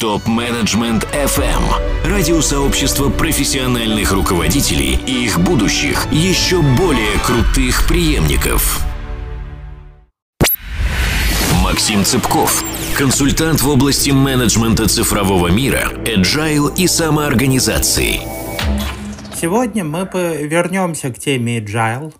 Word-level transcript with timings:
Топ-менеджмент 0.00 1.04
FM. 1.12 1.62
Радиосообщество 2.06 3.10
профессиональных 3.10 4.12
руководителей 4.12 4.98
и 5.06 5.26
их 5.26 5.38
будущих, 5.38 6.10
еще 6.10 6.62
более 6.62 7.18
крутых 7.18 7.86
преемников. 7.86 8.82
Максим 11.62 12.02
Цыпков, 12.02 12.64
консультант 12.96 13.60
в 13.60 13.68
области 13.68 14.08
менеджмента 14.08 14.88
цифрового 14.88 15.48
мира, 15.48 15.90
agile 16.06 16.74
и 16.78 16.86
самоорганизации. 16.86 18.20
Сегодня 19.38 19.84
мы 19.84 20.08
вернемся 20.40 21.12
к 21.12 21.18
теме 21.18 21.58
agile 21.58 22.14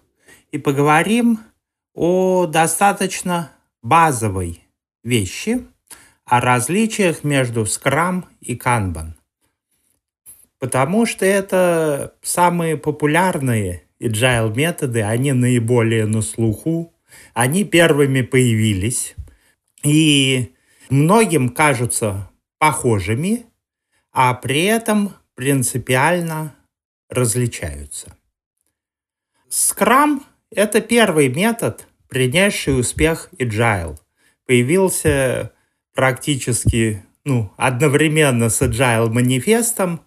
и 0.52 0.58
поговорим 0.58 1.38
о 1.94 2.44
достаточно 2.44 3.52
базовой 3.80 4.62
вещи, 5.02 5.64
о 6.30 6.40
различиях 6.40 7.24
между 7.24 7.62
Scrum 7.62 8.22
и 8.40 8.54
Kanban. 8.54 9.14
Потому 10.60 11.04
что 11.04 11.26
это 11.26 12.14
самые 12.22 12.76
популярные 12.76 13.82
agile 14.00 14.54
методы, 14.54 15.02
они 15.02 15.32
наиболее 15.32 16.06
на 16.06 16.22
слуху, 16.22 16.94
они 17.34 17.64
первыми 17.64 18.22
появились, 18.22 19.16
и 19.82 20.54
многим 20.88 21.48
кажутся 21.48 22.30
похожими, 22.58 23.46
а 24.12 24.32
при 24.34 24.62
этом 24.66 25.14
принципиально 25.34 26.54
различаются. 27.08 28.14
Scrum– 29.48 30.20
это 30.52 30.80
первый 30.80 31.28
метод, 31.28 31.88
принесший 32.08 32.78
успех 32.78 33.30
Agile. 33.36 33.98
Появился 34.46 35.52
практически 36.00 37.02
ну, 37.26 37.52
одновременно 37.58 38.48
с 38.48 38.62
Agile 38.62 39.10
манифестом 39.10 40.00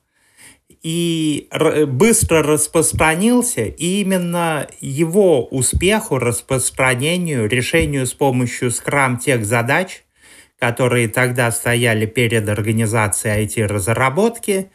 и 0.81 1.47
быстро 1.85 2.41
распространился, 2.41 3.65
и 3.65 4.01
именно 4.01 4.67
его 4.81 5.45
успеху, 5.45 6.17
распространению, 6.17 7.47
решению 7.47 8.07
с 8.07 8.13
помощью 8.15 8.69
Scrum 8.69 9.19
тех 9.19 9.45
задач, 9.45 10.03
которые 10.57 11.09
тогда 11.09 11.51
стояли 11.51 12.07
перед 12.07 12.49
организацией 12.49 13.45
IT-разработки, 13.45 14.71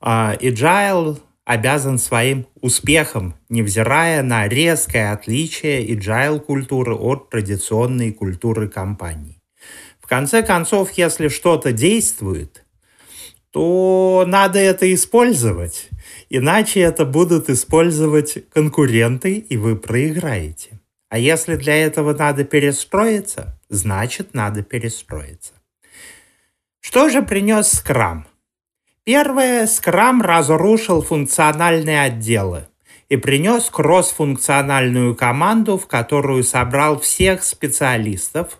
а, 0.00 0.36
Agile 0.40 1.18
обязан 1.44 1.98
своим 1.98 2.46
успехом, 2.60 3.34
невзирая 3.48 4.22
на 4.22 4.46
резкое 4.46 5.10
отличие 5.10 5.84
agile 5.88 6.38
культуры 6.38 6.94
от 6.94 7.30
традиционной 7.30 8.12
культуры 8.12 8.68
компании. 8.68 9.31
Конце 10.12 10.42
концов, 10.42 10.90
если 10.90 11.28
что-то 11.28 11.72
действует, 11.72 12.66
то 13.50 14.24
надо 14.26 14.58
это 14.58 14.92
использовать, 14.92 15.88
иначе 16.28 16.80
это 16.80 17.06
будут 17.06 17.48
использовать 17.48 18.46
конкуренты, 18.50 19.36
и 19.36 19.56
вы 19.56 19.74
проиграете. 19.74 20.80
А 21.08 21.16
если 21.16 21.56
для 21.56 21.76
этого 21.76 22.12
надо 22.12 22.44
перестроиться, 22.44 23.58
значит 23.70 24.34
надо 24.34 24.62
перестроиться. 24.62 25.54
Что 26.80 27.08
же 27.08 27.22
принес 27.22 27.72
скрам? 27.72 28.26
Первое, 29.04 29.64
Scrum 29.64 30.20
разрушил 30.20 31.00
функциональные 31.00 32.02
отделы 32.02 32.66
и 33.08 33.16
принес 33.16 33.70
кроссфункциональную 33.70 35.16
команду, 35.16 35.78
в 35.78 35.86
которую 35.86 36.44
собрал 36.44 37.00
всех 37.00 37.42
специалистов, 37.42 38.58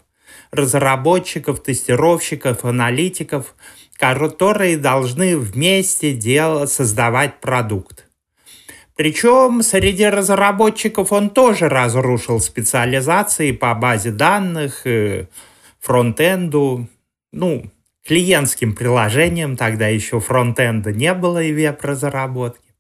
разработчиков, 0.53 1.63
тестировщиков, 1.63 2.65
аналитиков, 2.65 3.55
которые 3.97 4.77
должны 4.77 5.37
вместе 5.37 6.13
делать, 6.13 6.71
создавать 6.71 7.41
продукт. 7.41 8.09
Причем 8.95 9.63
среди 9.63 10.05
разработчиков 10.05 11.13
он 11.13 11.31
тоже 11.31 11.69
разрушил 11.69 12.41
специализации 12.41 13.53
по 13.53 13.75
базе 13.75 14.11
данных, 14.11 14.87
э, 14.87 15.29
фронтенду, 15.81 16.89
ну, 17.33 17.65
клиентским 18.05 18.75
приложением, 18.75 19.57
тогда 19.57 19.89
еще 19.89 20.21
фронтенда 20.21 20.93
не 20.93 21.15
было 21.15 21.43
и 21.43 21.53
веб-разработки. 21.53 22.75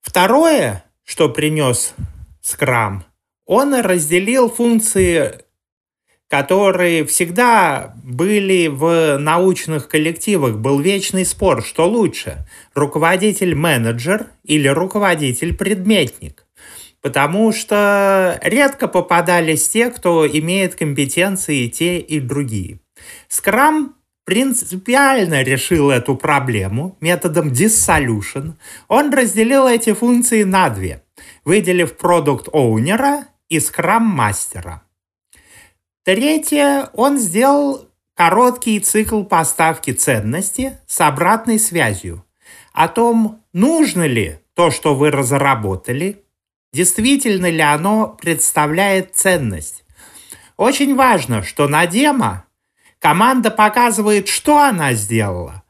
Второе, 0.00 0.84
что 1.04 1.28
принес 1.28 1.94
Scrum, 2.42 3.02
он 3.46 3.74
разделил 3.74 4.48
функции, 4.48 5.40
которые 6.30 7.04
всегда 7.06 7.92
были 8.04 8.68
в 8.68 9.18
научных 9.18 9.88
коллективах. 9.88 10.58
Был 10.58 10.78
вечный 10.78 11.24
спор, 11.24 11.60
что 11.64 11.88
лучше, 11.88 12.46
руководитель-менеджер 12.74 14.28
или 14.44 14.68
руководитель-предметник. 14.68 16.46
Потому 17.02 17.52
что 17.52 18.38
редко 18.44 18.86
попадались 18.86 19.68
те, 19.70 19.90
кто 19.90 20.24
имеет 20.24 20.76
компетенции 20.76 21.66
те, 21.66 21.98
и 21.98 22.20
другие. 22.20 22.78
Scrum 23.28 23.88
принципиально 24.24 25.42
решил 25.42 25.90
эту 25.90 26.14
проблему 26.14 26.96
методом 27.00 27.48
dissolution. 27.48 28.52
Он 28.86 29.12
разделил 29.12 29.66
эти 29.66 29.94
функции 29.94 30.44
на 30.44 30.70
две, 30.70 31.02
выделив 31.44 31.96
продукт 31.96 32.48
оунера 32.52 33.24
и 33.48 33.56
Scrum 33.56 34.00
мастера. 34.00 34.84
Третье, 36.04 36.88
он 36.94 37.18
сделал 37.18 37.88
короткий 38.14 38.80
цикл 38.80 39.22
поставки 39.22 39.92
ценности 39.92 40.78
с 40.86 41.00
обратной 41.00 41.58
связью 41.58 42.24
о 42.72 42.88
том, 42.88 43.42
нужно 43.52 44.06
ли 44.06 44.38
то, 44.54 44.70
что 44.70 44.94
вы 44.94 45.10
разработали, 45.10 46.22
действительно 46.72 47.50
ли 47.50 47.60
оно 47.60 48.08
представляет 48.20 49.16
ценность. 49.16 49.84
Очень 50.56 50.94
важно, 50.94 51.42
что 51.42 51.68
на 51.68 51.86
демо 51.86 52.44
Команда 53.00 53.50
показывает, 53.50 54.28
что 54.28 54.58
она 54.58 54.92
сделала, 54.92 55.62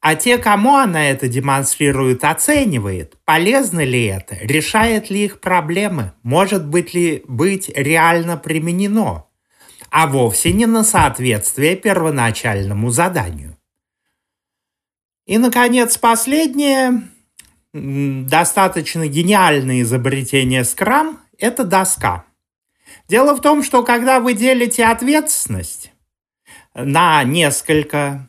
а 0.00 0.14
те, 0.14 0.38
кому 0.38 0.76
она 0.76 1.10
это 1.10 1.28
демонстрирует, 1.28 2.24
оценивает, 2.24 3.18
полезно 3.26 3.84
ли 3.84 4.06
это, 4.06 4.36
решает 4.40 5.10
ли 5.10 5.26
их 5.26 5.40
проблемы, 5.40 6.14
может 6.22 6.66
быть 6.66 6.94
ли 6.94 7.22
быть 7.28 7.70
реально 7.74 8.38
применено, 8.38 9.26
а 9.90 10.06
вовсе 10.06 10.52
не 10.52 10.66
на 10.66 10.84
соответствие 10.84 11.76
первоначальному 11.76 12.90
заданию. 12.90 13.56
И, 15.26 15.36
наконец, 15.38 15.98
последнее, 15.98 17.02
достаточно 17.72 19.06
гениальное 19.06 19.82
изобретение 19.82 20.62
Scrum– 20.62 21.16
это 21.38 21.64
доска. 21.64 22.24
Дело 23.08 23.34
в 23.34 23.40
том, 23.40 23.62
что 23.62 23.82
когда 23.82 24.20
вы 24.20 24.34
делите 24.34 24.84
ответственность, 24.84 25.92
на 26.74 27.22
несколько, 27.24 28.28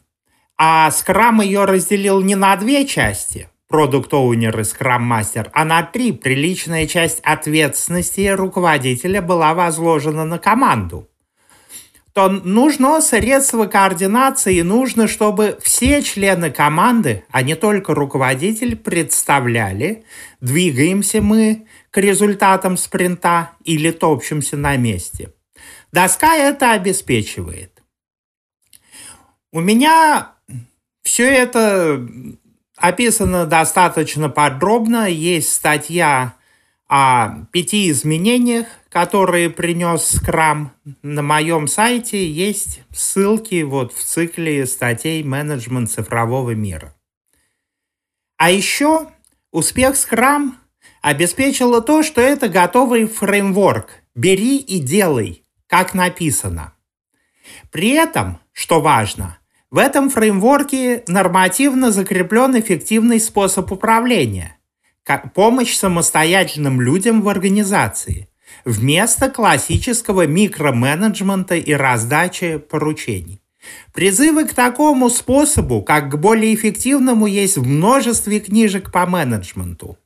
а 0.58 0.90
Scrum 0.90 1.44
ее 1.44 1.66
разделил 1.66 2.22
не 2.22 2.36
на 2.36 2.56
две 2.56 2.86
части, 2.86 3.48
продукт 3.68 4.14
оунер 4.14 4.60
и 4.60 4.64
Scrum 4.64 5.00
мастер, 5.00 5.50
а 5.54 5.64
на 5.64 5.84
три. 5.84 6.12
Приличная 6.12 6.88
часть 6.88 7.20
ответственности 7.22 8.28
руководителя 8.28 9.22
была 9.22 9.54
возложена 9.54 10.26
на 10.26 10.40
команду 10.40 11.08
то 12.20 12.28
нужно 12.28 13.00
средство 13.00 13.66
координации, 13.66 14.60
нужно, 14.60 15.08
чтобы 15.08 15.58
все 15.62 16.04
члены 16.04 16.52
команды, 16.52 17.24
а 17.32 17.42
не 17.44 17.56
только 17.56 17.96
руководитель, 17.96 18.76
представляли, 18.76 20.04
двигаемся 20.42 21.22
мы 21.22 21.66
к 21.92 21.98
результатам 21.98 22.76
спринта 22.76 23.52
или 23.64 23.92
топчемся 23.92 24.58
на 24.58 24.76
месте. 24.76 25.32
Доска 25.94 26.36
это 26.36 26.74
обеспечивает. 26.74 27.82
У 29.54 29.62
меня 29.62 30.34
все 31.04 31.24
это 31.24 32.06
описано 32.76 33.46
достаточно 33.46 34.28
подробно. 34.28 35.10
Есть 35.10 35.54
статья 35.54 36.34
о 36.90 37.46
пяти 37.54 37.90
изменениях, 37.90 38.68
которые 38.90 39.50
принес 39.50 40.20
Scrum. 40.20 40.70
На 41.04 41.22
моем 41.22 41.68
сайте 41.68 42.28
есть 42.28 42.82
ссылки 42.92 43.62
вот 43.62 43.94
в 43.94 44.04
цикле 44.04 44.66
статей 44.66 45.24
«Менеджмент 45.24 45.92
цифрового 45.92 46.52
мира». 46.52 46.96
А 48.38 48.52
еще 48.52 49.08
успех 49.52 49.96
Scrum 49.96 50.54
обеспечило 51.02 51.82
то, 51.82 52.04
что 52.04 52.22
это 52.22 52.50
готовый 52.50 53.06
фреймворк. 53.06 53.90
Бери 54.16 54.58
и 54.58 54.80
делай, 54.80 55.46
как 55.68 55.94
написано. 55.94 56.74
При 57.72 57.90
этом, 57.92 58.40
что 58.52 58.82
важно, 58.82 59.38
в 59.72 59.78
этом 59.78 60.10
фреймворке 60.10 61.04
нормативно 61.08 61.92
закреплен 61.92 62.60
эффективный 62.60 63.20
способ 63.20 63.72
управления, 63.72 64.58
помощь 65.34 65.76
самостоятельным 65.76 66.82
людям 66.82 67.22
в 67.22 67.30
организации, 67.30 68.29
вместо 68.66 69.30
классического 69.30 70.28
микроменеджмента 70.28 71.56
и 71.56 71.74
раздачи 71.74 72.58
поручений. 72.58 73.42
Призывы 73.94 74.46
к 74.46 74.54
такому 74.54 75.10
способу, 75.10 75.82
как 75.82 76.10
к 76.10 76.16
более 76.16 76.56
эффективному, 76.56 77.28
есть 77.28 77.58
в 77.58 77.68
множестве 77.68 78.40
книжек 78.40 78.92
по 78.92 79.06
менеджменту. 79.06 79.98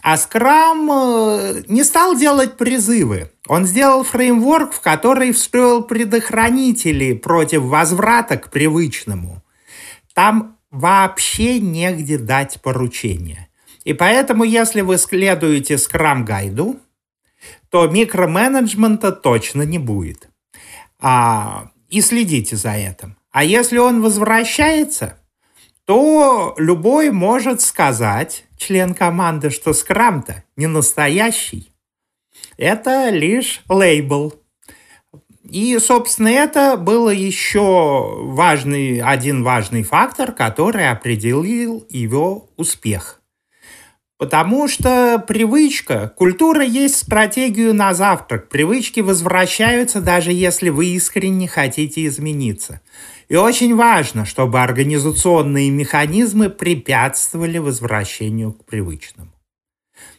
А 0.00 0.16
Скрам 0.16 0.88
э, 0.90 1.62
не 1.66 1.82
стал 1.82 2.16
делать 2.16 2.56
призывы. 2.56 3.32
Он 3.48 3.66
сделал 3.66 4.04
фреймворк, 4.04 4.72
в 4.72 4.80
который 4.80 5.32
встроил 5.32 5.82
предохранители 5.82 7.14
против 7.14 7.62
возврата 7.62 8.36
к 8.36 8.50
привычному. 8.50 9.42
Там 10.14 10.56
вообще 10.70 11.58
негде 11.58 12.16
дать 12.16 12.60
поручение. 12.62 13.48
И 13.84 13.92
поэтому, 13.92 14.44
если 14.44 14.82
вы 14.82 14.98
следуете 14.98 15.78
скрам-гайду, 15.78 16.78
то 17.70 17.86
микроменеджмента 17.86 19.12
точно 19.12 19.62
не 19.62 19.78
будет. 19.78 20.28
А, 21.00 21.70
и 21.88 22.00
следите 22.00 22.56
за 22.56 22.72
этим. 22.72 23.16
А 23.30 23.44
если 23.44 23.78
он 23.78 24.02
возвращается, 24.02 25.18
то 25.84 26.54
любой 26.58 27.10
может 27.10 27.60
сказать, 27.60 28.44
член 28.58 28.94
команды, 28.94 29.50
что 29.50 29.72
скрам-то 29.72 30.44
не 30.56 30.66
настоящий. 30.66 31.72
Это 32.56 33.10
лишь 33.10 33.62
лейбл. 33.68 34.34
И, 35.44 35.78
собственно, 35.78 36.28
это 36.28 36.76
был 36.76 37.08
еще 37.08 38.16
важный, 38.24 39.00
один 39.00 39.42
важный 39.42 39.82
фактор, 39.82 40.32
который 40.32 40.90
определил 40.90 41.86
его 41.88 42.50
успех. 42.56 43.17
Потому 44.18 44.66
что 44.66 45.24
привычка, 45.26 46.12
культура 46.16 46.64
есть 46.64 46.96
стратегию 46.96 47.72
на 47.72 47.94
завтрак. 47.94 48.48
Привычки 48.48 48.98
возвращаются, 48.98 50.00
даже 50.00 50.32
если 50.32 50.70
вы 50.70 50.86
искренне 50.86 51.46
хотите 51.46 52.04
измениться. 52.04 52.80
И 53.28 53.36
очень 53.36 53.76
важно, 53.76 54.24
чтобы 54.24 54.60
организационные 54.60 55.70
механизмы 55.70 56.50
препятствовали 56.50 57.58
возвращению 57.58 58.54
к 58.54 58.64
привычному. 58.64 59.30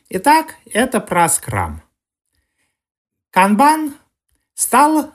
Итак, 0.09 0.55
это 0.71 1.01
про 1.01 1.27
скрам. 1.27 1.83
Канбан 3.31 3.95
стал 4.55 5.11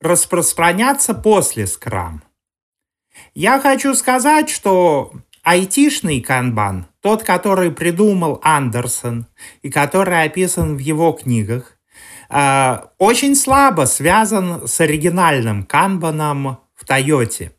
распространяться 0.00 1.14
после 1.14 1.66
скрам. 1.66 2.22
Я 3.34 3.58
хочу 3.60 3.94
сказать, 3.94 4.50
что 4.50 5.12
айтишный 5.42 6.20
канбан, 6.20 6.86
тот, 7.06 7.22
который 7.22 7.70
придумал 7.70 8.40
Андерсон 8.42 9.28
и 9.62 9.70
который 9.70 10.24
описан 10.24 10.74
в 10.74 10.80
его 10.80 11.12
книгах, 11.12 11.78
э, 12.28 12.78
очень 12.98 13.36
слабо 13.36 13.82
связан 13.84 14.66
с 14.66 14.80
оригинальным 14.80 15.62
канбаном 15.62 16.58
в 16.74 16.84
Тойоте. 16.84 17.52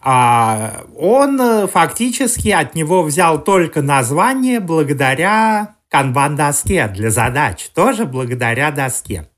А 0.00 0.86
он 0.96 1.38
э, 1.38 1.66
фактически 1.66 2.48
от 2.48 2.74
него 2.74 3.02
взял 3.02 3.44
только 3.44 3.82
название 3.82 4.60
благодаря 4.60 5.74
канбан-доске 5.90 6.88
для 6.88 7.10
задач, 7.10 7.68
тоже 7.74 8.06
благодаря 8.06 8.70
доске. 8.70 9.28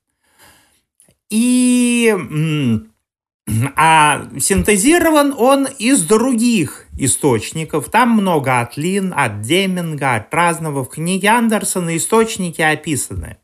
И 1.31 2.15
а 3.77 4.27
синтезирован 4.39 5.35
он 5.37 5.67
из 5.79 6.03
других 6.03 6.87
источников. 6.99 7.91
Там 7.91 8.11
много 8.11 8.61
от 8.61 8.77
Лин, 8.77 9.13
от 9.17 9.41
Деминга, 9.41 10.17
от 10.17 10.35
разного. 10.35 10.85
В 10.85 10.89
книге 10.89 11.29
Андерсона 11.29 11.97
источники 11.97 12.61
описаны. 12.61 13.39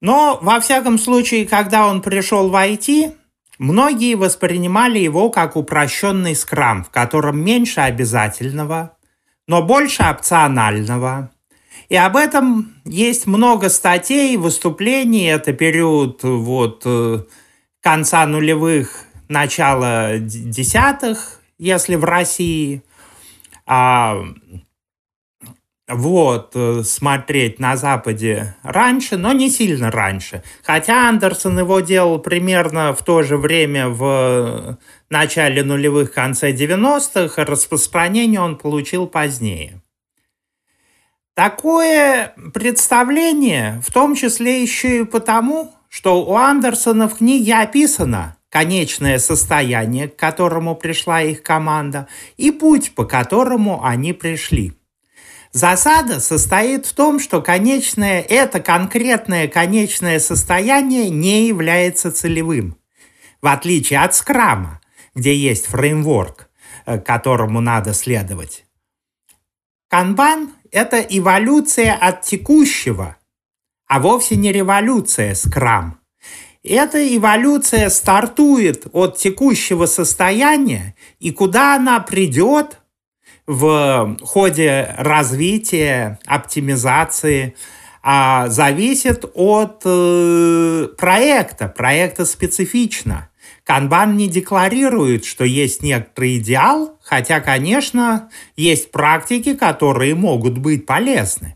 Но, 0.00 0.38
во 0.42 0.60
всяком 0.60 0.98
случае, 0.98 1.46
когда 1.46 1.86
он 1.86 2.02
пришел 2.02 2.50
в 2.50 2.54
IT, 2.54 3.14
многие 3.58 4.16
воспринимали 4.16 4.98
его 4.98 5.30
как 5.30 5.56
упрощенный 5.56 6.36
скрам, 6.36 6.84
в 6.84 6.90
котором 6.90 7.42
меньше 7.42 7.80
обязательного, 7.80 8.98
но 9.46 9.62
больше 9.62 10.02
опционального, 10.02 11.30
и 11.88 11.96
об 11.96 12.16
этом 12.16 12.74
есть 12.84 13.26
много 13.26 13.68
статей, 13.68 14.36
выступлений. 14.36 15.26
Это 15.26 15.52
период 15.52 16.22
вот 16.22 16.82
э, 16.86 17.24
конца 17.84 18.24
нулевых, 18.24 19.04
начала 19.28 20.16
десятых, 20.18 21.40
если 21.58 21.96
в 21.96 22.04
России. 22.04 22.82
А, 23.66 24.24
вот, 25.86 26.52
э, 26.54 26.82
смотреть 26.82 27.58
на 27.60 27.76
Западе 27.76 28.56
раньше, 28.62 29.18
но 29.18 29.32
не 29.32 29.50
сильно 29.50 29.90
раньше. 29.90 30.42
Хотя 30.62 31.10
Андерсон 31.10 31.58
его 31.58 31.80
делал 31.80 32.18
примерно 32.18 32.94
в 32.94 33.04
то 33.04 33.22
же 33.22 33.36
время 33.36 33.90
в 33.90 34.78
начале 35.10 35.62
нулевых, 35.62 36.12
конце 36.12 36.52
90-х, 36.52 37.44
распространение 37.44 38.40
он 38.40 38.56
получил 38.56 39.06
позднее. 39.06 39.82
Такое 41.34 42.32
представление 42.54 43.82
в 43.86 43.92
том 43.92 44.14
числе 44.14 44.62
еще 44.62 45.00
и 45.00 45.04
потому, 45.04 45.73
что 45.94 46.24
у 46.24 46.34
Андерсона 46.34 47.08
в 47.08 47.18
книге 47.18 47.54
описано 47.54 48.36
конечное 48.48 49.20
состояние, 49.20 50.08
к 50.08 50.16
которому 50.16 50.74
пришла 50.74 51.22
их 51.22 51.44
команда, 51.44 52.08
и 52.36 52.50
путь, 52.50 52.96
по 52.96 53.04
которому 53.04 53.84
они 53.84 54.12
пришли. 54.12 54.72
Засада 55.52 56.18
состоит 56.18 56.84
в 56.84 56.94
том, 56.94 57.20
что 57.20 57.40
конечное, 57.40 58.22
это 58.22 58.58
конкретное 58.58 59.46
конечное 59.46 60.18
состояние 60.18 61.10
не 61.10 61.46
является 61.46 62.10
целевым. 62.10 62.76
В 63.40 63.46
отличие 63.46 64.00
от 64.00 64.16
скрама, 64.16 64.80
где 65.14 65.32
есть 65.32 65.66
фреймворк, 65.66 66.50
э, 66.86 66.98
которому 66.98 67.60
надо 67.60 67.94
следовать. 67.94 68.64
Канбан 69.86 70.50
это 70.72 70.98
эволюция 70.98 71.94
от 71.94 72.22
текущего, 72.22 73.16
а 73.86 74.00
вовсе 74.00 74.36
не 74.36 74.52
революция 74.52 75.34
скрам. 75.34 75.98
Эта 76.62 77.16
эволюция 77.16 77.90
стартует 77.90 78.86
от 78.92 79.18
текущего 79.18 79.84
состояния, 79.84 80.94
и 81.20 81.30
куда 81.30 81.76
она 81.76 82.00
придет 82.00 82.78
в 83.46 84.16
ходе 84.22 84.94
развития, 84.96 86.18
оптимизации, 86.24 87.54
а 88.02 88.48
зависит 88.48 89.24
от 89.34 89.82
э, 89.84 90.88
проекта. 90.96 91.68
Проекта 91.68 92.24
специфично. 92.24 93.30
Канбан 93.64 94.16
не 94.16 94.28
декларирует, 94.28 95.24
что 95.24 95.44
есть 95.44 95.82
некоторый 95.82 96.38
идеал, 96.38 96.98
хотя, 97.02 97.40
конечно, 97.40 98.30
есть 98.56 98.90
практики, 98.90 99.54
которые 99.54 100.14
могут 100.14 100.58
быть 100.58 100.84
полезны. 100.84 101.53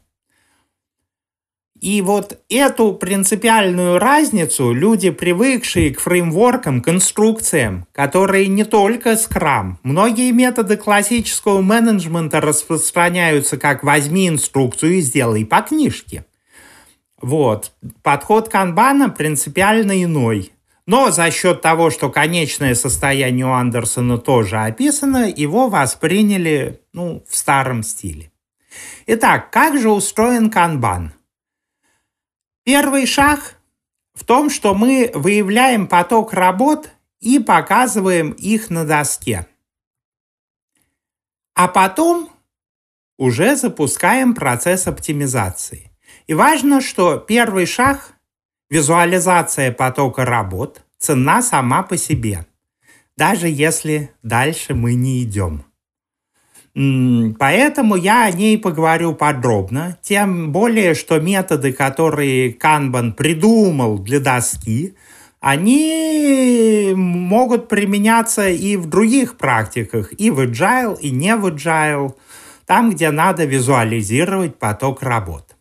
И 1.80 2.02
вот 2.02 2.40
эту 2.48 2.92
принципиальную 2.92 3.98
разницу 3.98 4.72
люди, 4.72 5.10
привыкшие 5.10 5.94
к 5.94 6.00
фреймворкам, 6.00 6.80
конструкциям, 6.80 7.86
которые 7.92 8.48
не 8.48 8.64
только 8.64 9.12
Scrum, 9.12 9.74
многие 9.84 10.32
методы 10.32 10.76
классического 10.76 11.60
менеджмента 11.60 12.40
распространяются 12.40 13.58
как 13.58 13.84
«возьми 13.84 14.28
инструкцию 14.28 14.94
и 14.94 15.00
сделай 15.00 15.44
по 15.44 15.60
книжке». 15.60 16.24
Вот. 17.20 17.72
Подход 18.02 18.48
канбана 18.48 19.08
принципиально 19.08 20.02
иной. 20.02 20.52
Но 20.86 21.10
за 21.10 21.30
счет 21.30 21.60
того, 21.60 21.90
что 21.90 22.08
конечное 22.10 22.74
состояние 22.74 23.46
у 23.46 23.50
Андерсона 23.50 24.18
тоже 24.18 24.58
описано, 24.58 25.28
его 25.28 25.68
восприняли 25.68 26.80
ну, 26.92 27.22
в 27.28 27.36
старом 27.36 27.82
стиле. 27.82 28.30
Итак, 29.06 29.50
как 29.50 29.78
же 29.78 29.90
устроен 29.90 30.50
канбан? 30.50 31.12
Первый 32.68 33.06
шаг 33.06 33.56
в 34.12 34.26
том, 34.26 34.50
что 34.50 34.74
мы 34.74 35.10
выявляем 35.14 35.86
поток 35.86 36.34
работ 36.34 36.90
и 37.18 37.38
показываем 37.38 38.32
их 38.32 38.68
на 38.68 38.84
доске. 38.84 39.46
А 41.54 41.66
потом 41.66 42.28
уже 43.16 43.56
запускаем 43.56 44.34
процесс 44.34 44.86
оптимизации. 44.86 45.90
И 46.26 46.34
важно, 46.34 46.82
что 46.82 47.16
первый 47.16 47.64
шаг 47.64 48.12
Визуализация 48.68 49.72
потока 49.72 50.26
работ 50.26 50.84
цена 50.98 51.40
сама 51.40 51.82
по 51.82 51.96
себе, 51.96 52.44
даже 53.16 53.48
если 53.48 54.14
дальше 54.22 54.74
мы 54.74 54.92
не 54.92 55.22
идем. 55.22 55.64
Поэтому 57.38 57.96
я 57.96 58.24
о 58.24 58.30
ней 58.30 58.56
поговорю 58.56 59.14
подробно, 59.14 59.98
тем 60.02 60.52
более, 60.52 60.94
что 60.94 61.18
методы, 61.18 61.72
которые 61.72 62.56
Kanban 62.56 63.12
придумал 63.12 63.98
для 63.98 64.20
доски, 64.20 64.94
они 65.40 66.92
могут 66.94 67.68
применяться 67.68 68.48
и 68.48 68.76
в 68.76 68.86
других 68.86 69.36
практиках, 69.36 70.12
и 70.18 70.30
в 70.30 70.40
agile, 70.40 70.98
и 71.00 71.10
не 71.10 71.34
в 71.36 71.46
agile, 71.46 72.14
там, 72.66 72.90
где 72.90 73.10
надо 73.10 73.44
визуализировать 73.44 74.56
поток 74.58 75.02
работ. 75.02 75.56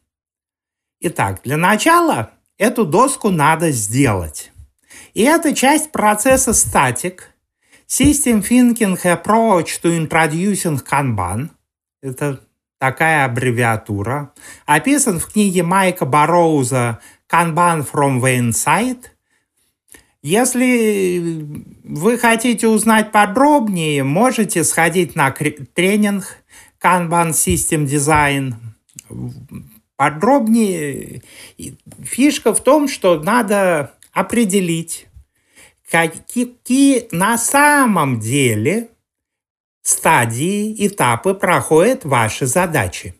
Итак, 1.00 1.42
для 1.44 1.58
начала 1.58 2.32
Эту 2.58 2.86
доску 2.86 3.30
надо 3.30 3.70
сделать. 3.70 4.52
И 5.14 5.22
это 5.22 5.54
часть 5.54 5.92
процесса 5.92 6.52
Static, 6.52 7.20
System 7.88 8.42
Thinking 8.42 8.98
Approach 8.98 9.80
to 9.82 9.90
Introducing 9.90 10.84
Kanban. 10.84 11.52
Это 12.02 12.42
такая 12.80 13.24
аббревиатура. 13.24 14.34
Описан 14.66 15.20
в 15.20 15.28
книге 15.28 15.64
Майка 15.64 16.06
Бароуза 16.06 17.00
Kanban 17.32 17.88
from 17.90 18.20
the 18.22 18.40
Inside. 18.40 19.06
Если 20.22 21.46
вы 21.86 22.18
хотите 22.18 22.68
узнать 22.68 23.14
подробнее, 23.14 24.04
можете 24.04 24.66
сходить 24.66 25.16
на 25.16 25.32
тренинг 25.32 26.26
Kanban 26.84 27.30
System 27.30 27.86
Design. 27.86 28.56
Подробнее. 29.96 31.22
Фишка 32.04 32.54
в 32.54 32.62
том, 32.62 32.90
что 32.90 33.18
надо 33.22 33.94
определить, 34.12 35.07
какие 35.90 37.08
на 37.16 37.38
самом 37.38 38.20
деле 38.20 38.90
стадии, 39.82 40.76
этапы 40.86 41.34
проходят 41.34 42.04
ваши 42.04 42.46
задачи. 42.46 43.16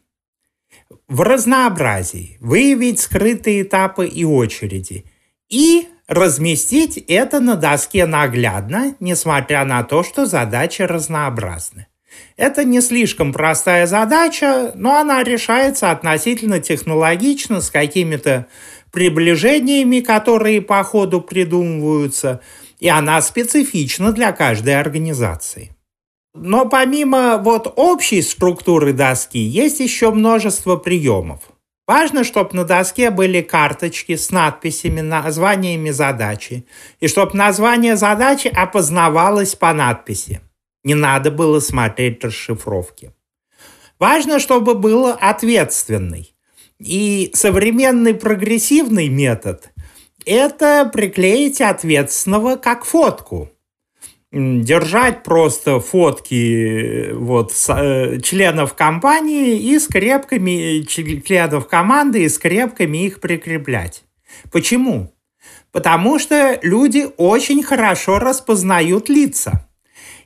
В 1.08 1.22
разнообразии 1.22 2.38
выявить 2.42 3.00
скрытые 3.00 3.62
этапы 3.62 4.08
и 4.08 4.26
очереди 4.26 5.06
и 5.50 5.88
разместить 6.08 6.98
это 6.98 7.40
на 7.40 7.56
доске 7.56 8.06
наглядно, 8.06 8.96
несмотря 9.00 9.64
на 9.66 9.84
то, 9.84 10.04
что 10.04 10.26
задачи 10.26 10.82
разнообразны. 10.82 11.88
Это 12.36 12.64
не 12.64 12.82
слишком 12.82 13.34
простая 13.34 13.88
задача, 13.88 14.72
но 14.76 14.98
она 14.98 15.24
решается 15.24 15.92
относительно 15.92 16.60
технологично, 16.60 17.62
с 17.62 17.70
какими-то 17.70 18.48
приближениями, 18.98 20.00
которые 20.00 20.60
по 20.60 20.84
ходу 20.84 21.22
придумываются, 21.22 22.42
и 22.80 22.90
она 22.90 23.22
специфична 23.22 24.12
для 24.12 24.32
каждой 24.32 24.80
организации. 24.80 25.70
Но 26.34 26.68
помимо 26.68 27.38
вот 27.38 27.72
общей 27.76 28.24
структуры 28.24 28.94
доски, 28.94 29.38
есть 29.38 29.82
еще 29.82 30.10
множество 30.10 30.78
приемов. 30.78 31.42
Важно, 31.86 32.24
чтобы 32.24 32.56
на 32.56 32.64
доске 32.64 33.12
были 33.12 33.42
карточки 33.42 34.16
с 34.16 34.32
надписями, 34.32 35.02
названиями 35.02 35.92
задачи, 35.92 36.66
и 37.00 37.08
чтобы 37.08 37.38
название 37.38 37.98
задачи 37.98 38.48
опознавалось 38.48 39.54
по 39.54 39.74
надписи. 39.74 40.42
Не 40.84 40.96
надо 40.96 41.30
было 41.30 41.60
смотреть 41.60 42.24
расшифровки. 42.24 43.12
Важно, 44.00 44.40
чтобы 44.40 44.74
был 44.74 45.06
ответственный. 45.06 46.34
И 46.80 47.32
современный 47.34 48.14
прогрессивный 48.14 49.10
метод– 49.10 49.72
это 50.26 50.90
приклеить 50.92 51.62
ответственного 51.62 52.58
как 52.58 52.86
фотку. 52.86 53.50
Держать 54.32 55.24
просто 55.24 55.80
фотки 55.80 57.14
вот, 57.14 57.54
э, 57.70 58.20
членов 58.20 58.74
компании 58.76 59.58
и 59.58 59.80
скрепками, 59.80 60.82
членов 60.84 61.68
команды 61.68 62.24
и 62.24 62.30
скрепками 62.30 63.06
их 63.06 63.22
прикреплять. 63.22 64.04
Почему? 64.52 65.14
Потому 65.72 66.20
что 66.20 66.60
люди 66.62 67.08
очень 67.18 67.64
хорошо 67.64 68.20
распознают 68.20 69.10
лица. 69.10 69.70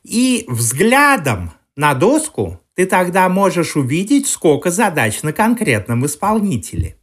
И 0.04 0.46
взглядом 0.48 1.52
на 1.76 1.94
доску 1.94 2.61
ты 2.82 2.88
тогда 2.88 3.30
можешь 3.30 3.76
увидеть, 3.76 4.28
сколько 4.28 4.72
задач 4.72 5.22
на 5.22 5.34
конкретном 5.34 6.04
исполнителе. 6.08 6.96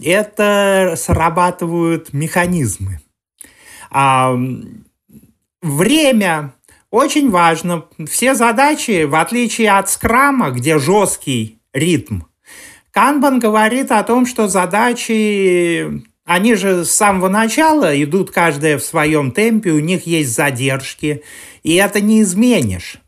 Это 0.00 0.94
срабатывают 0.96 2.12
механизмы. 2.12 3.00
А, 3.90 4.38
время 5.60 6.54
очень 6.92 7.28
важно. 7.28 7.86
Все 8.08 8.36
задачи, 8.36 9.02
в 9.02 9.16
отличие 9.16 9.72
от 9.72 9.90
скрама, 9.90 10.50
где 10.50 10.78
жесткий 10.78 11.58
ритм, 11.72 12.20
Канбан 12.92 13.40
говорит 13.40 13.90
о 13.90 14.04
том, 14.04 14.26
что 14.26 14.46
задачи 14.46 16.04
они 16.24 16.54
же 16.54 16.84
с 16.84 16.92
самого 16.92 17.28
начала 17.28 18.00
идут 18.00 18.30
каждая 18.30 18.78
в 18.78 18.84
своем 18.84 19.32
темпе, 19.32 19.72
у 19.72 19.80
них 19.80 20.06
есть 20.06 20.32
задержки, 20.32 21.24
и 21.64 21.74
это 21.74 22.00
не 22.00 22.22
изменишь. 22.22 22.98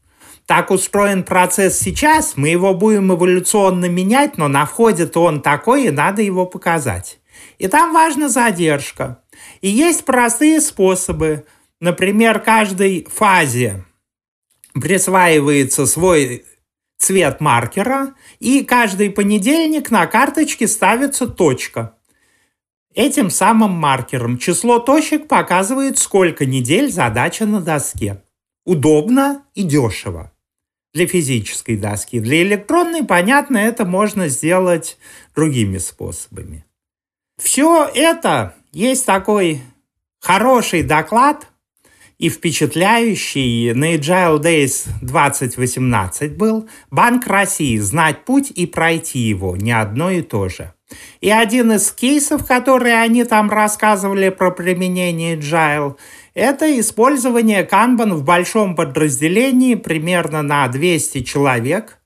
Так 0.46 0.70
устроен 0.70 1.22
процесс 1.22 1.78
сейчас, 1.78 2.36
мы 2.36 2.48
его 2.48 2.74
будем 2.74 3.12
эволюционно 3.12 3.88
менять, 3.88 4.38
но 4.38 4.48
на 4.48 4.66
входе-то 4.66 5.22
он 5.22 5.40
такой, 5.40 5.86
и 5.86 5.90
надо 5.90 6.22
его 6.22 6.46
показать. 6.46 7.20
И 7.58 7.68
там 7.68 7.92
важна 7.92 8.28
задержка. 8.28 9.22
И 9.60 9.68
есть 9.68 10.04
простые 10.04 10.60
способы. 10.60 11.46
Например, 11.80 12.40
каждой 12.40 13.06
фазе 13.10 13.84
присваивается 14.74 15.86
свой 15.86 16.44
цвет 16.98 17.40
маркера, 17.40 18.14
и 18.38 18.64
каждый 18.64 19.10
понедельник 19.10 19.90
на 19.90 20.06
карточке 20.06 20.68
ставится 20.68 21.26
точка– 21.26 21.96
Этим 22.94 23.30
самым 23.30 23.70
маркером 23.70 24.36
число 24.36 24.78
точек 24.78 25.26
показывает, 25.26 25.98
сколько 25.98 26.44
недель 26.44 26.92
задача 26.92 27.46
на 27.46 27.60
доске. 27.62 28.21
Удобно 28.64 29.44
и 29.54 29.62
дешево 29.62 30.32
для 30.94 31.06
физической 31.06 31.76
доски. 31.76 32.20
Для 32.20 32.42
электронной, 32.42 33.04
понятно, 33.04 33.58
это 33.58 33.84
можно 33.84 34.28
сделать 34.28 34.98
другими 35.34 35.78
способами. 35.78 36.64
Все 37.38 37.90
это 37.94 38.54
есть 38.72 39.06
такой 39.06 39.62
хороший 40.20 40.82
доклад 40.82 41.48
и 42.18 42.28
впечатляющий 42.28 43.72
на 43.72 43.96
Agile 43.96 44.40
Days 44.40 44.86
2018 45.00 46.36
был 46.36 46.68
«Банк 46.90 47.26
России. 47.26 47.78
Знать 47.78 48.24
путь 48.24 48.52
и 48.54 48.66
пройти 48.66 49.18
его. 49.18 49.56
Не 49.56 49.72
одно 49.72 50.10
и 50.10 50.22
то 50.22 50.48
же». 50.48 50.72
И 51.20 51.30
один 51.30 51.72
из 51.72 51.90
кейсов, 51.90 52.46
которые 52.46 53.00
они 53.00 53.24
там 53.24 53.50
рассказывали 53.50 54.28
про 54.28 54.52
применение 54.52 55.36
Agile, 55.36 55.96
это 56.34 56.78
использование 56.80 57.64
Kanban 57.64 58.14
в 58.14 58.24
большом 58.24 58.74
подразделении 58.74 59.74
примерно 59.74 60.42
на 60.42 60.66
200 60.68 61.22
человек, 61.22 61.98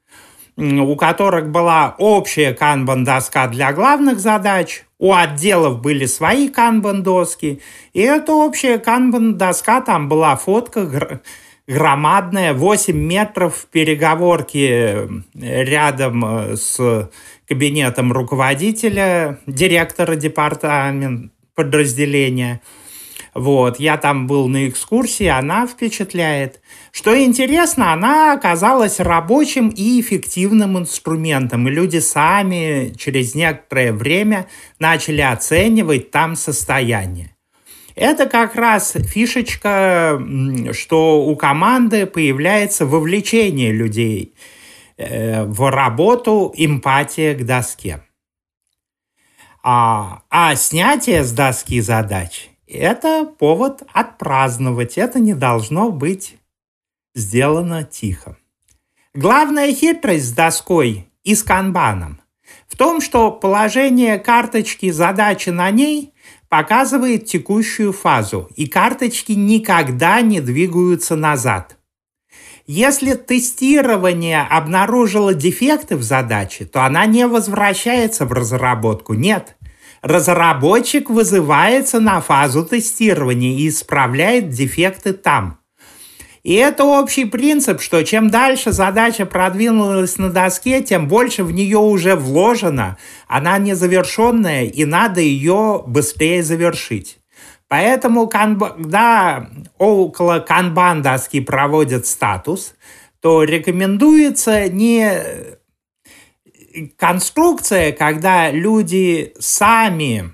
у 0.56 0.97
которых 0.97 1.50
была 1.50 1.95
общая 1.99 2.54
Kanban-доска 2.54 3.49
для 3.50 3.73
главных 3.73 4.18
задач, 4.18 4.85
у 4.99 5.12
отделов 5.12 5.80
были 5.83 6.06
свои 6.06 6.49
Kanban-доски, 6.49 7.61
и 7.92 8.00
эта 8.00 8.33
общая 8.33 8.78
Kanban-доска, 8.78 9.85
там 9.85 10.09
была 10.09 10.35
фотка 10.37 11.21
громадная, 11.66 12.54
8 12.54 12.97
метров 12.97 13.56
в 13.56 13.66
переговорке 13.66 15.09
рядом 15.35 16.25
э, 16.25 16.56
с 16.56 17.11
кабинетом 17.49 18.12
руководителя, 18.12 19.40
директора 19.47 20.14
департамента 20.16 21.30
подразделения. 21.54 22.61
Вот, 23.37 23.78
я 23.78 23.97
там 23.97 24.26
был 24.26 24.49
на 24.49 24.69
экскурсии, 24.69 25.26
она 25.26 25.66
впечатляет. 25.66 26.61
Что 26.90 27.23
интересно, 27.23 27.93
она 27.93 28.33
оказалась 28.33 28.99
рабочим 29.00 29.69
и 29.69 30.00
эффективным 30.00 30.78
инструментом, 30.78 31.69
и 31.69 31.71
люди 31.71 31.99
сами 31.99 32.95
через 32.97 33.35
некоторое 33.35 33.93
время 33.93 34.47
начали 34.78 35.21
оценивать 35.21 36.11
там 36.11 36.37
состояние. 36.37 37.37
Это 37.95 38.26
как 38.26 38.55
раз 38.57 38.93
фишечка, 38.93 40.23
что 40.73 41.25
у 41.25 41.37
команды 41.37 42.07
появляется 42.07 42.87
вовлечение 42.87 43.73
людей– 43.73 44.35
Э, 44.99 45.45
в 45.45 45.71
работу 45.71 46.55
эмпатия 46.57 47.35
к 47.35 47.45
доске. 47.45 48.02
А, 49.62 50.23
а 50.31 50.57
снятие 50.57 51.23
с 51.23 51.33
доски 51.33 51.81
задач– 51.81 52.49
это 52.67 53.25
повод 53.25 53.83
отпраздновать. 53.93 54.99
Это 54.99 55.19
не 55.19 55.35
должно 55.35 55.91
быть 55.91 56.37
сделано 57.15 57.85
тихо. 57.85 58.37
Главная 59.15 59.73
хитрость 59.73 60.27
с 60.27 60.33
доской 60.33 61.09
и 61.25 61.35
с 61.35 61.43
канбаном 61.43 62.21
в 62.69 62.77
том, 62.77 63.01
что 63.01 63.31
положение 63.31 64.19
карточки 64.19 64.91
задачи 64.91 65.51
на 65.51 65.71
ней 65.71 66.13
показывает 66.49 67.27
текущую 67.27 67.93
фазу, 67.93 68.49
и 68.57 68.67
карточки 68.67 69.33
никогда 69.33 70.21
не 70.21 70.41
двигаются 70.41 71.17
назад. 71.17 71.77
Если 72.67 73.15
тестирование 73.15 74.43
обнаружило 74.43 75.35
дефекты 75.35 75.97
в 75.97 76.03
задаче, 76.03 76.65
то 76.65 76.85
она 76.85 77.07
не 77.07 77.27
возвращается 77.27 78.27
в 78.27 78.33
разработку. 78.33 79.15
Нет. 79.15 79.57
Разработчик 80.03 81.11
вызывается 81.11 82.00
на 82.00 82.21
фазу 82.21 82.65
тестирования 82.65 83.57
и 83.57 83.69
исправляет 83.69 84.50
дефекты 84.50 85.12
там. 85.12 85.59
И 86.47 86.55
это 86.55 86.85
общий 86.85 87.25
принцип, 87.25 87.81
что 87.81 88.05
чем 88.05 88.31
дальше 88.31 88.71
задача 88.71 89.26
продвинулась 89.26 90.17
на 90.17 90.31
доске, 90.31 90.81
тем 90.81 91.09
больше 91.09 91.43
в 91.43 91.50
нее 91.50 91.79
уже 91.79 92.15
вложено. 92.15 92.99
Она 93.26 93.59
незавершенная, 93.59 94.67
и 94.67 94.85
надо 94.85 95.21
ее 95.21 95.83
быстрее 95.85 96.45
завершить. 96.45 97.19
Поэтому, 97.67 98.29
когда 98.29 99.50
около 99.76 100.38
канбан 100.38 101.03
доски 101.03 101.41
проводят 101.41 102.07
статус, 102.07 102.76
то 103.21 103.43
рекомендуется 103.43 104.69
не 104.69 105.21
конструкция, 106.97 107.92
когда 107.92 108.50
люди 108.50 109.33
сами 109.38 110.33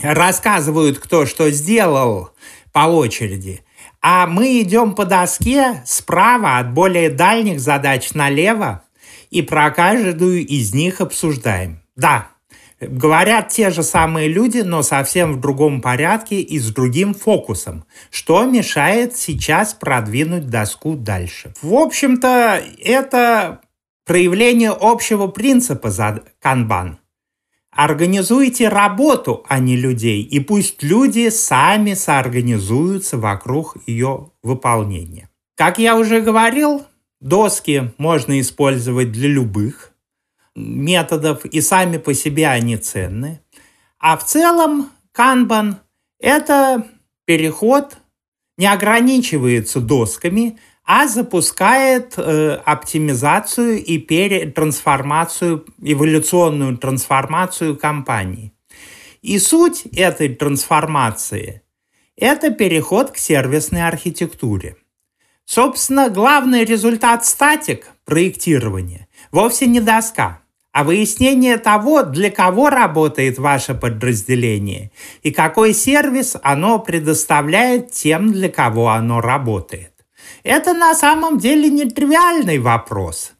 рассказывают, 0.00 0.98
кто 0.98 1.26
что 1.26 1.50
сделал 1.50 2.30
по 2.72 2.80
очереди, 2.80 3.62
а 4.00 4.26
мы 4.26 4.60
идем 4.60 4.94
по 4.94 5.04
доске 5.04 5.82
справа 5.84 6.58
от 6.58 6.72
более 6.72 7.10
дальних 7.10 7.60
задач 7.60 8.14
налево 8.14 8.84
и 9.30 9.42
про 9.42 9.70
каждую 9.70 10.46
из 10.46 10.72
них 10.72 11.00
обсуждаем. 11.00 11.82
Да, 11.96 12.28
говорят 12.80 13.48
те 13.48 13.70
же 13.70 13.82
самые 13.82 14.28
люди, 14.28 14.58
но 14.58 14.82
совсем 14.82 15.34
в 15.34 15.40
другом 15.40 15.80
порядке 15.80 16.40
и 16.40 16.58
с 16.58 16.70
другим 16.70 17.14
фокусом, 17.14 17.84
что 18.10 18.44
мешает 18.44 19.16
сейчас 19.16 19.74
продвинуть 19.74 20.48
доску 20.48 20.94
дальше. 20.94 21.52
В 21.60 21.74
общем-то, 21.74 22.62
это 22.80 23.60
проявление 24.08 24.70
общего 24.70 25.28
принципа 25.28 25.90
за 25.90 26.24
канбан– 26.40 26.98
Организуйте 27.78 28.68
работу, 28.68 29.44
а 29.48 29.60
не 29.60 29.76
людей, 29.76 30.22
и 30.22 30.40
пусть 30.40 30.82
люди 30.82 31.28
сами 31.28 31.94
соорганизуются 31.94 33.18
вокруг 33.18 33.76
ее 33.86 34.32
выполнения. 34.42 35.28
Как 35.54 35.78
я 35.78 35.96
уже 35.96 36.20
говорил, 36.20 36.84
доски 37.20 37.92
можно 37.96 38.40
использовать 38.40 39.12
для 39.12 39.28
любых 39.28 39.92
методов, 40.56 41.44
и 41.44 41.60
сами 41.60 41.98
по 41.98 42.14
себе 42.14 42.48
они 42.48 42.76
ценны. 42.78 43.42
А 44.00 44.16
в 44.16 44.24
целом 44.24 44.90
канбан– 45.12 45.76
это 46.18 46.84
переход, 47.26 47.98
не 48.56 48.66
ограничивается 48.66 49.78
досками, 49.80 50.58
а 50.90 51.06
запускает 51.06 52.14
э, 52.16 52.54
оптимизацию 52.64 53.84
и 53.84 53.98
перетрансформацию, 53.98 55.66
эволюционную 55.82 56.78
трансформацию 56.78 57.76
компании. 57.76 58.54
И 59.20 59.38
суть 59.38 59.82
этой 59.94 60.34
трансформации– 60.34 61.60
это 62.16 62.50
переход 62.50 63.10
к 63.10 63.18
сервисной 63.18 63.86
архитектуре. 63.86 64.76
Собственно, 65.44 66.08
главный 66.08 66.64
результат 66.64 67.26
статик 67.26 67.90
проектирования 68.06 69.08
вовсе 69.30 69.66
не 69.66 69.82
доска, 69.82 70.40
а 70.72 70.84
выяснение 70.84 71.58
того, 71.58 72.02
для 72.02 72.30
кого 72.30 72.70
работает 72.70 73.38
ваше 73.38 73.74
подразделение 73.74 74.90
и 75.22 75.32
какой 75.32 75.74
сервис 75.74 76.34
оно 76.42 76.78
предоставляет 76.78 77.92
тем, 77.92 78.32
для 78.32 78.48
кого 78.48 78.88
оно 78.88 79.20
работает. 79.20 79.97
Это 80.42 80.74
на 80.74 80.94
самом 80.94 81.38
деле 81.38 81.68
не 81.68 81.84
тривиальный 81.84 82.58
вопрос. 82.58 83.32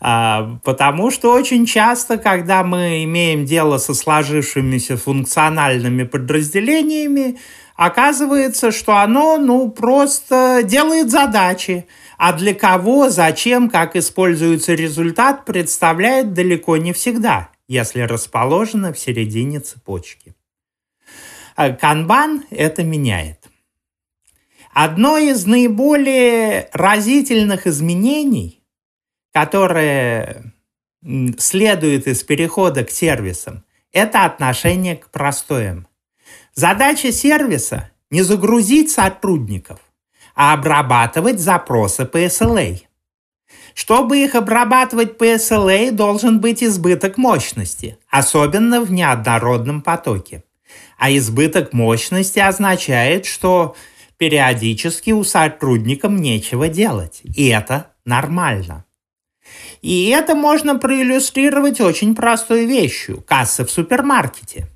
А, 0.00 0.58
потому 0.64 1.10
что 1.10 1.32
очень 1.32 1.66
часто, 1.66 2.18
когда 2.18 2.62
мы 2.62 3.04
имеем 3.04 3.44
дело 3.44 3.78
со 3.78 3.94
сложившимися 3.94 4.96
функциональными 4.96 6.04
подразделениями, 6.04 7.38
оказывается, 7.76 8.70
что 8.70 8.96
оно 8.98 9.38
ну, 9.38 9.70
просто 9.70 10.60
делает 10.64 11.10
задачи, 11.10 11.86
а 12.18 12.32
для 12.32 12.54
кого, 12.54 13.10
зачем, 13.10 13.68
как 13.68 13.96
используется 13.96 14.74
результат, 14.74 15.44
представляет 15.44 16.32
далеко 16.32 16.76
не 16.76 16.92
всегда, 16.92 17.48
если 17.66 18.00
расположено 18.00 18.92
в 18.92 18.98
середине 18.98 19.60
цепочки. 19.60 20.34
А 21.56 21.70
канбан 21.70 22.44
это 22.50 22.82
меняет. 22.82 23.43
Одно 24.74 25.18
из 25.18 25.46
наиболее 25.46 26.68
разительных 26.72 27.68
изменений, 27.68 28.60
которое 29.32 30.52
следует 31.38 32.08
из 32.08 32.24
перехода 32.24 32.82
к 32.82 32.90
сервисам, 32.90 33.64
это 33.92 34.24
отношение 34.24 34.96
к 34.96 35.10
простоям. 35.10 35.86
Задача 36.54 37.12
сервиса– 37.12 37.90
не 38.10 38.22
загрузить 38.22 38.90
сотрудников, 38.90 39.78
а 40.34 40.54
обрабатывать 40.54 41.38
запросы 41.38 42.04
по 42.04 42.24
SLA. 42.24 42.80
Чтобы 43.74 44.24
их 44.24 44.34
обрабатывать 44.34 45.18
по 45.18 45.24
SLA, 45.24 45.92
должен 45.92 46.40
быть 46.40 46.64
избыток 46.64 47.16
мощности, 47.16 47.96
особенно 48.10 48.80
в 48.80 48.90
неоднородном 48.90 49.82
потоке. 49.82 50.42
А 50.98 51.12
избыток 51.12 51.72
мощности 51.72 52.40
означает, 52.40 53.26
что 53.26 53.76
периодически 54.24 55.10
у 55.10 55.22
сотрудников 55.22 56.10
нечего 56.12 56.68
делать. 56.68 57.20
И 57.24 57.48
это 57.48 57.90
нормально. 58.06 58.86
И 59.82 60.08
это 60.08 60.34
можно 60.34 60.78
проиллюстрировать 60.78 61.78
очень 61.82 62.14
простой 62.14 62.64
вещью– 62.64 63.22
кассы 63.26 63.66
в 63.66 63.70
супермаркете. 63.70 64.66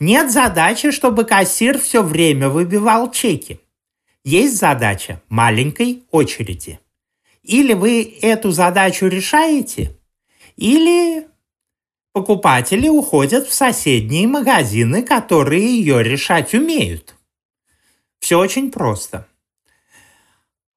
Нет 0.00 0.30
задачи, 0.30 0.90
чтобы 0.90 1.24
кассир 1.24 1.78
все 1.78 2.02
время 2.02 2.50
выбивал 2.50 3.10
чеки. 3.10 3.58
Есть 4.22 4.58
задача 4.58 5.22
маленькой 5.30 6.02
очереди. 6.10 6.78
Или 7.42 7.72
вы 7.72 8.18
эту 8.20 8.50
задачу 8.50 9.06
решаете, 9.06 9.96
или 10.56 11.26
покупатели 12.12 12.88
уходят 12.88 13.46
в 13.46 13.54
соседние 13.54 14.28
магазины, 14.28 15.02
которые 15.02 15.74
ее 15.78 16.02
решать 16.02 16.52
умеют. 16.52 17.13
Все 18.24 18.38
очень 18.38 18.72
просто. 18.72 19.28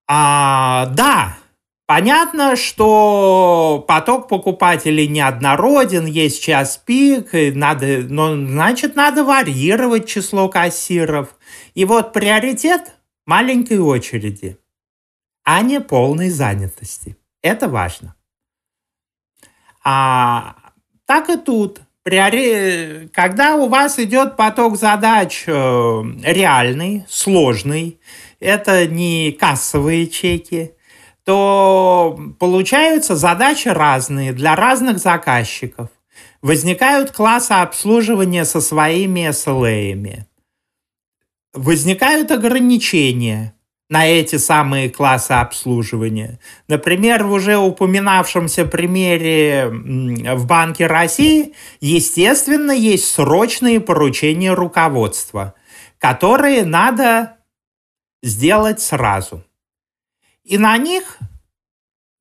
А, 0.06 0.88
да, 0.88 1.38
понятно, 1.86 2.58
что 2.58 3.86
поток 3.88 4.28
покупателей 4.28 5.08
неоднороден, 5.08 6.08
есть 6.08 6.44
час 6.44 6.76
пик, 6.76 7.30
надо, 7.56 8.00
но 8.10 8.36
значит 8.36 8.98
надо 8.98 9.24
варьировать 9.24 10.10
число 10.10 10.50
кассиров. 10.50 11.38
И 11.74 11.86
вот 11.86 12.12
приоритет 12.12 12.98
маленькой 13.26 13.80
очереди, 13.80 14.60
а 15.46 15.62
не 15.62 15.80
полной 15.80 16.30
занятости. 16.30 17.16
Это 17.42 17.70
важно. 17.70 18.18
А 19.86 20.74
так 21.06 21.30
и 21.30 21.38
тут 21.38 21.80
когда 23.14 23.56
у 23.58 23.68
вас 23.68 24.00
идет 24.00 24.38
поток 24.38 24.78
задач 24.78 25.44
э, 25.46 25.52
реальный, 26.24 27.06
сложный, 27.10 28.00
это 28.40 28.88
не 28.88 29.34
кассовые 29.34 30.08
чеки, 30.08 30.72
то 31.26 32.18
получаются 32.40 33.16
задачи 33.18 33.68
разные 33.68 34.32
для 34.32 34.56
разных 34.56 35.00
заказчиков. 35.00 35.90
Возникают 36.42 37.12
классы 37.12 37.52
обслуживания 37.52 38.46
со 38.46 38.62
своими 38.62 39.30
SLA. 39.30 40.24
Возникают 41.54 42.32
ограничения– 42.32 43.54
на 43.90 44.06
эти 44.06 44.36
самые 44.36 44.90
классы 44.90 45.32
обслуживания. 45.32 46.40
Например, 46.68 47.24
в 47.24 47.32
уже 47.32 47.58
упоминавшемся 47.58 48.66
примере 48.66 49.68
в 49.70 50.46
Банке 50.46 50.88
России, 50.88 51.54
естественно, 51.80 52.72
есть 52.72 53.08
срочные 53.10 53.80
поручения 53.80 54.54
руководства, 54.54 55.54
которые 56.00 56.66
надо 56.66 57.38
сделать 58.22 58.82
сразу. 58.82 59.44
И 60.44 60.58
на 60.58 60.78
них, 60.78 61.18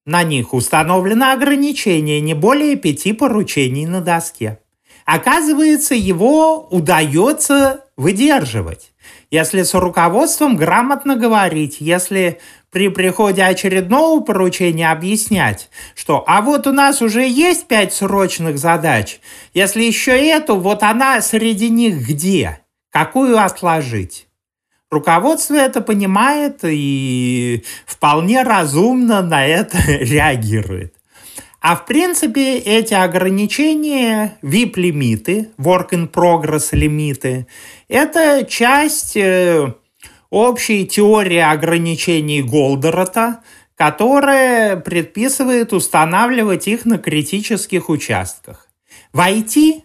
на 0.05 0.23
них 0.23 0.55
установлено 0.55 1.33
ограничение 1.33 2.21
не 2.21 2.35
более 2.35 2.77
пяти 2.77 3.13
поручений 3.13 3.87
на 3.87 4.01
доске. 4.01 4.61
Оказывается, 5.05 5.95
его 5.95 6.67
удается 6.69 7.85
выдерживать. 7.97 8.93
Если 9.31 9.63
с 9.63 9.75
руководством 9.75 10.57
грамотно 10.57 11.17
говорить, 11.17 11.79
если 11.81 12.39
при 12.71 12.89
приходе 12.89 13.43
очередного 13.43 14.21
поручения 14.21 14.91
объяснять, 14.91 15.69
что 15.97 16.23
а 16.27 16.43
вот 16.43 16.67
у 16.67 16.73
нас 16.73 17.03
уже 17.03 17.27
есть 17.27 17.67
пять 17.67 17.93
срочных 17.93 18.59
задач, 18.59 19.21
если 19.53 19.83
еще 19.83 20.13
эту, 20.13 20.57
вот 20.57 20.83
она 20.85 21.21
среди 21.23 21.71
них 21.71 22.07
где? 22.09 22.61
Какую 22.91 23.39
отложить? 23.39 24.29
Руководство 24.91 25.57
это 25.57 25.81
понимает 25.81 26.61
и 26.63 27.65
вполне 27.85 28.45
разумно 28.45 29.23
на 29.23 29.45
это 29.45 29.79
реагирует. 29.87 30.95
А 31.69 31.75
в 31.75 31.85
принципе 31.85 32.59
эти 32.59 32.95
ограничения, 32.95 34.39
VIP-лимиты, 34.41 35.51
Work 35.59 35.89
in 35.91 36.09
Progress 36.09 36.69
лимиты, 36.71 37.49
это 37.89 38.47
часть 38.49 39.17
э, 39.17 39.75
общей 40.31 40.87
теории 40.87 41.41
ограничений 41.41 42.41
Голдерота, 42.41 43.43
которая 43.75 44.77
предписывает 44.77 45.73
устанавливать 45.73 46.69
их 46.69 46.85
на 46.85 46.99
критических 46.99 47.89
участках. 47.89 48.69
В 49.13 49.19
IT 49.19 49.83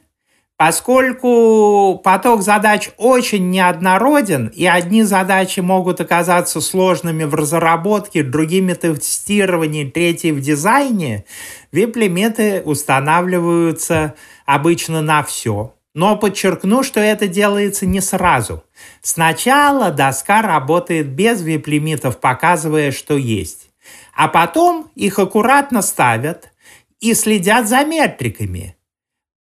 Поскольку 0.63 1.99
поток 2.03 2.43
задач 2.43 2.91
очень 2.97 3.49
неоднороден, 3.49 4.45
и 4.45 4.67
одни 4.67 5.01
задачи 5.01 5.59
могут 5.59 5.99
оказаться 6.01 6.61
сложными 6.61 7.23
в 7.23 7.33
разработке, 7.33 8.21
другими 8.21 8.73
в 8.73 8.99
тестировании, 8.99 9.89
третьи 9.89 10.29
в 10.29 10.39
дизайне, 10.39 11.25
вип-лимиты 11.71 12.61
устанавливаются 12.63 14.13
обычно 14.45 15.01
на 15.01 15.23
все. 15.23 15.73
Но 15.95 16.15
подчеркну, 16.15 16.83
что 16.83 16.99
это 16.99 17.27
делается 17.27 17.87
не 17.87 17.99
сразу. 17.99 18.63
Сначала 19.01 19.89
доска 19.89 20.43
работает 20.43 21.07
без 21.07 21.41
вип-лимитов, 21.41 22.19
показывая, 22.19 22.91
что 22.91 23.17
есть. 23.17 23.71
А 24.15 24.27
потом 24.27 24.91
их 24.93 25.17
аккуратно 25.17 25.81
ставят 25.81 26.51
и 26.99 27.15
следят 27.15 27.67
за 27.67 27.83
метриками– 27.83 28.75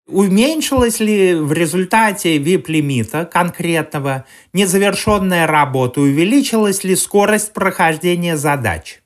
Уменьшилась 0.08 1.00
ли 1.00 1.34
в 1.34 1.52
результате 1.52 2.38
VIP-лимита 2.38 3.26
конкретного 3.26 4.26
незавершенная 4.54 5.48
работа, 5.48 6.02
увеличилась 6.02 6.84
ли 6.84 6.96
скорость 6.96 7.54
прохождения 7.54 8.38
задач? 8.38 9.02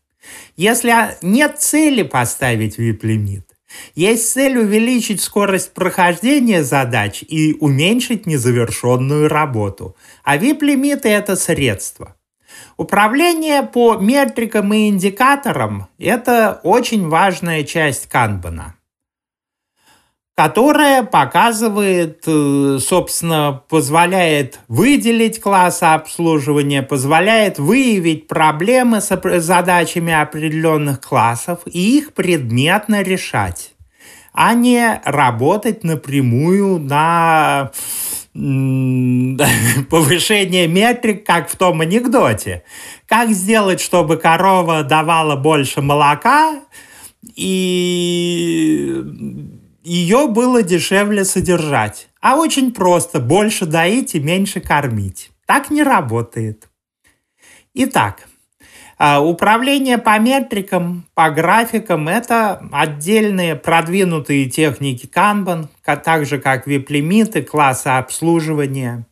Если 0.57 0.93
нет 1.21 1.59
цели 1.59 2.03
поставить 2.03 2.77
VIP-лимит, 2.77 3.45
есть 3.95 4.29
цель 4.29 4.57
увеличить 4.57 5.21
скорость 5.21 5.73
прохождения 5.73 6.63
задач 6.63 7.23
и 7.25 7.55
уменьшить 7.61 8.25
незавершенную 8.25 9.29
работу. 9.29 9.95
А 10.25 10.37
VIP-лимиты– 10.37 11.07
это 11.09 11.37
средство. 11.37 12.17
Управление 12.75 13.63
по 13.63 13.95
метрикам 13.95 14.73
и 14.73 14.89
индикаторам– 14.89 15.87
это 15.97 16.59
очень 16.63 17.07
важная 17.07 17.63
часть 17.63 18.07
канбана– 18.07 18.75
которая 20.39 21.03
показывает, 21.03 22.23
э, 22.25 22.77
собственно, 22.79 23.61
позволяет 23.67 24.61
выделить 24.69 25.41
классы 25.41 25.83
обслуживания, 25.83 26.81
позволяет 26.81 27.59
выявить 27.59 28.29
проблемы 28.29 29.01
с 29.01 29.39
задачами 29.41 30.13
определенных 30.13 31.01
классов 31.01 31.59
и 31.65 31.97
их 31.97 32.13
предметно 32.13 33.01
решать, 33.01 33.73
а 34.31 34.53
не 34.53 35.01
работать 35.03 35.83
напрямую 35.83 36.79
на 36.79 37.71
повышение 39.89 40.69
метрик, 40.69 41.25
как 41.25 41.49
в 41.49 41.57
том 41.57 41.81
анекдоте. 41.81 42.63
Как 43.07 43.31
сделать, 43.31 43.81
чтобы 43.81 44.15
корова 44.15 44.83
давала 44.83 45.35
больше 45.35 45.81
молока 45.81 46.61
и 47.35 49.03
ее 49.83 50.27
было 50.27 50.63
дешевле 50.63 51.25
содержать. 51.25 52.09
А 52.21 52.35
очень 52.35 52.73
просто, 52.73 53.19
больше 53.19 53.65
доить 53.65 54.15
и 54.15 54.19
меньше 54.19 54.59
кормить. 54.59 55.31
Так 55.45 55.69
не 55.69 55.83
работает. 55.83 56.69
Итак, 57.73 58.27
а, 58.97 59.21
управление 59.21 59.97
по 59.97 60.19
метрикам, 60.19 61.05
по 61.13 61.29
графикам– 61.29 62.07
это 62.09 62.61
отдельные 62.71 63.55
продвинутые 63.55 64.49
техники 64.49 65.09
Kanban, 65.11 65.67
так 65.85 66.25
же 66.25 66.39
как 66.39 66.67
вип-лимиты, 66.67 67.41
классы 67.41 67.87
обслуживания. 67.87 69.05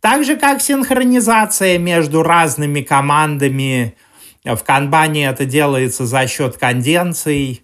Так 0.00 0.24
же 0.24 0.36
как 0.36 0.60
синхронизация 0.60 1.78
между 1.78 2.22
разными 2.22 2.82
командами. 2.82 3.96
В 4.44 4.58
канбане 4.58 5.28
это 5.28 5.46
делается 5.46 6.04
за 6.04 6.26
счет 6.26 6.58
конденций 6.58 7.62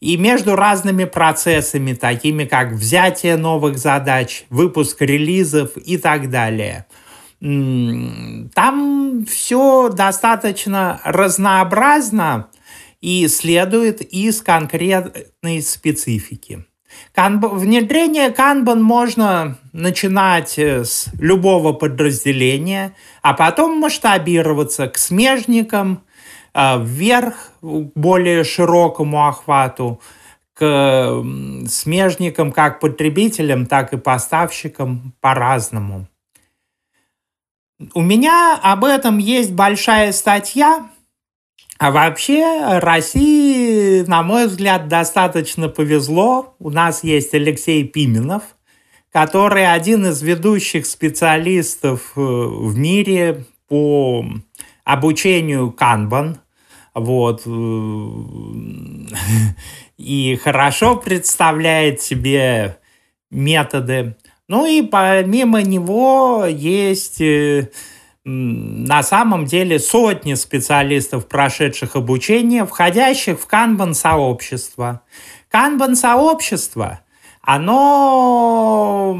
и 0.00 0.16
между 0.16 0.56
разными 0.56 1.04
процессами, 1.04 1.92
такими 1.92 2.44
как 2.44 2.72
взятие 2.72 3.36
новых 3.36 3.78
задач, 3.78 4.44
выпуск 4.48 5.00
релизов 5.02 5.76
и 5.76 5.98
так 5.98 6.30
далее. 6.30 6.86
Там 7.40 9.24
все 9.26 9.88
достаточно 9.90 11.00
разнообразно 11.04 12.48
и 13.00 13.28
следует 13.28 14.00
из 14.00 14.42
конкретной 14.42 15.62
специфики. 15.62 16.64
Канб... 17.14 17.44
Внедрение 17.52 18.28
Kanban 18.28 18.80
можно 18.80 19.58
начинать 19.72 20.58
э, 20.58 20.84
с 20.84 21.06
любого 21.18 21.72
подразделения, 21.72 22.94
а 23.22 23.32
потом 23.32 23.78
масштабироваться 23.78 24.88
к 24.88 24.98
смежникам, 24.98 26.02
вверх 26.54 27.52
к 27.60 27.92
более 27.94 28.44
широкому 28.44 29.26
охвату, 29.26 30.00
к 30.54 31.24
смежникам 31.68 32.52
как 32.52 32.80
потребителям, 32.80 33.66
так 33.66 33.92
и 33.92 33.96
поставщикам 33.96 35.12
по-разному. 35.20 36.06
У 37.94 38.02
меня 38.02 38.58
об 38.62 38.84
этом 38.84 39.18
есть 39.18 39.52
большая 39.52 40.12
статья, 40.12 40.86
а 41.78 41.90
вообще 41.90 42.78
России, 42.78 44.02
на 44.02 44.22
мой 44.22 44.48
взгляд, 44.48 44.86
достаточно 44.88 45.70
повезло. 45.70 46.54
У 46.58 46.68
нас 46.68 47.02
есть 47.02 47.32
Алексей 47.32 47.84
Пименов, 47.84 48.42
который 49.10 49.72
один 49.72 50.04
из 50.04 50.20
ведущих 50.20 50.84
специалистов 50.84 52.12
э, 52.16 52.20
в 52.20 52.76
мире 52.76 53.46
по 53.66 54.26
обучению 54.92 55.74
Kanban, 55.78 56.38
вот, 56.94 57.42
и 59.96 60.36
хорошо 60.42 60.96
представляет 60.96 62.00
себе 62.00 62.78
методы. 63.30 64.16
Ну 64.48 64.66
и 64.66 64.82
помимо 64.82 65.62
него 65.62 66.44
есть 66.48 67.20
э, 67.20 67.70
на 68.24 69.02
самом 69.02 69.44
деле 69.44 69.78
сотни 69.78 70.34
специалистов, 70.34 71.28
прошедших 71.28 71.96
обучение, 71.96 72.66
входящих 72.66 73.40
в 73.40 73.46
канбан-сообщество. 73.46 75.02
Канбан-сообщество, 75.50 77.00
оно 77.42 79.18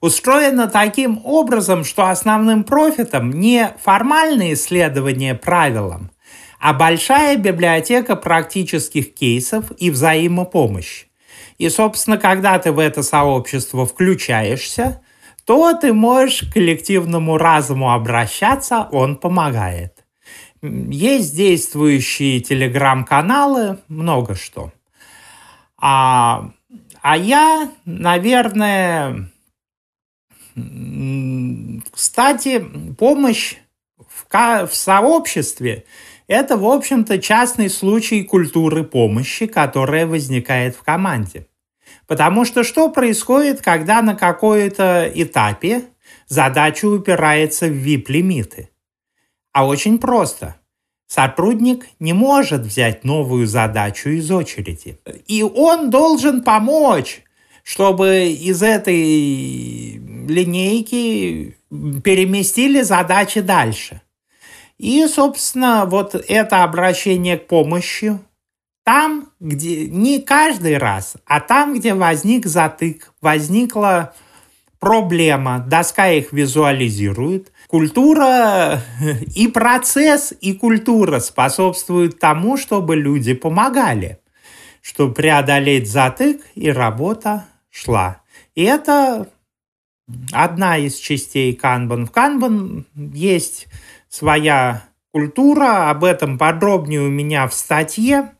устроена 0.00 0.68
таким 0.68 1.20
образом, 1.24 1.84
что 1.84 2.08
основным 2.08 2.64
профитом 2.64 3.30
не 3.30 3.74
формальные 3.82 4.54
исследования 4.54 5.34
правилам, 5.34 6.10
а 6.58 6.72
большая 6.72 7.36
библиотека 7.36 8.16
практических 8.16 9.14
кейсов 9.14 9.72
и 9.78 9.90
взаимопомощь. 9.90 11.06
И, 11.58 11.68
собственно, 11.68 12.16
когда 12.16 12.58
ты 12.58 12.72
в 12.72 12.78
это 12.78 13.02
сообщество 13.02 13.86
включаешься, 13.86 15.02
то 15.44 15.74
ты 15.74 15.92
можешь 15.92 16.42
к 16.42 16.54
коллективному 16.54 17.36
разуму 17.36 17.92
обращаться, 17.92 18.88
он 18.92 19.16
помогает. 19.16 20.04
Есть 20.62 21.34
действующие 21.34 22.40
телеграм-каналы, 22.40 23.78
много 23.88 24.34
что. 24.34 24.72
А, 25.78 26.50
а 27.00 27.16
я, 27.16 27.70
наверное, 27.86 29.29
кстати, 31.92 32.64
помощь 32.98 33.56
в, 33.98 34.66
в 34.66 34.74
сообществе– 34.74 35.84
это, 36.30 36.56
в 36.56 36.64
общем-то, 36.64 37.18
частный 37.18 37.68
случай 37.68 38.22
культуры 38.22 38.84
помощи, 38.84 39.46
которая 39.46 40.06
возникает 40.06 40.76
в 40.76 40.82
команде. 40.84 41.48
Потому 42.06 42.44
что 42.44 42.62
что 42.62 42.88
происходит, 42.88 43.62
когда 43.62 44.00
на 44.00 44.14
какой-то 44.14 45.10
этапе 45.12 45.86
задача 46.28 46.86
упирается 46.86 47.66
в 47.66 47.72
VIP-лимиты? 47.72 48.68
А 49.52 49.66
очень 49.66 49.98
просто. 49.98 50.54
Сотрудник 51.08 51.86
не 51.98 52.12
может 52.12 52.60
взять 52.60 53.02
новую 53.02 53.48
задачу 53.48 54.10
из 54.10 54.30
очереди. 54.30 55.00
И 55.26 55.42
он 55.42 55.90
должен 55.90 56.44
помочь, 56.44 57.24
чтобы 57.64 58.28
из 58.28 58.62
этой 58.62 60.00
линейки 60.30 61.56
переместили 61.70 62.82
задачи 62.82 63.40
дальше. 63.40 64.00
И, 64.78 65.06
собственно, 65.06 65.84
вот 65.84 66.14
это 66.14 66.64
обращение 66.64 67.36
к 67.36 67.46
помощи 67.46 68.18
там, 68.84 69.28
где 69.38 69.86
не 69.86 70.20
каждый 70.20 70.78
раз, 70.78 71.14
а 71.26 71.40
там, 71.40 71.74
где 71.74 71.94
возник 71.94 72.46
затык, 72.46 73.12
возникла 73.20 74.14
проблема, 74.80 75.60
доска 75.60 76.10
их 76.10 76.32
визуализирует. 76.32 77.52
Культура 77.68 78.82
и 79.36 79.46
процесс, 79.48 80.32
и 80.40 80.54
культура 80.54 81.20
способствуют 81.20 82.18
тому, 82.18 82.56
чтобы 82.56 82.96
люди 82.96 83.34
помогали, 83.34 84.18
чтобы 84.80 85.14
преодолеть 85.14 85.88
затык, 85.88 86.40
и 86.54 86.70
работа 86.70 87.44
шла. 87.70 88.22
И 88.54 88.64
это 88.64 89.28
одна 90.32 90.78
из 90.78 90.96
частей 90.96 91.54
канбан. 91.54 92.06
В 92.06 92.10
канбан 92.10 92.86
есть 92.94 93.66
своя 94.08 94.84
культура, 95.12 95.90
об 95.90 96.04
этом 96.04 96.38
подробнее 96.38 97.00
у 97.00 97.08
меня 97.08 97.46
в 97.48 97.54
статье, 97.54 98.32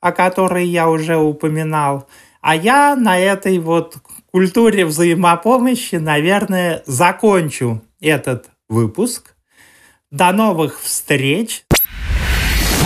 о 0.00 0.12
которой 0.12 0.66
я 0.66 0.88
уже 0.88 1.16
упоминал. 1.16 2.08
А 2.40 2.56
я 2.56 2.96
на 2.96 3.18
этой 3.18 3.58
вот 3.58 3.96
культуре 4.30 4.84
взаимопомощи, 4.84 5.96
наверное, 5.96 6.82
закончу 6.86 7.82
этот 8.00 8.50
выпуск. 8.68 9.34
До 10.10 10.32
новых 10.32 10.80
встреч! 10.80 11.64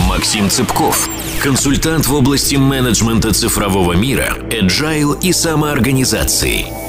Максим 0.07 0.49
Цыпков, 0.49 1.09
консультант 1.43 2.07
в 2.07 2.13
области 2.13 2.55
менеджмента 2.55 3.33
цифрового 3.33 3.93
мира, 3.93 4.37
agile 4.49 5.19
и 5.21 5.33
самоорганизации. 5.33 6.86